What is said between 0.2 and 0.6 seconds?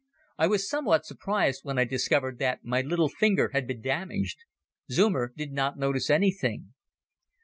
I